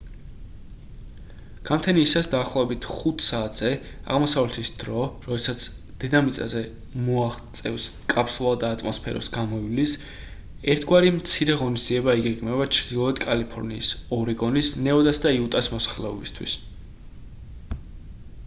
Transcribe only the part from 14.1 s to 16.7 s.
ორეგონის ნევადას და იუტას მოსახლეობისთვის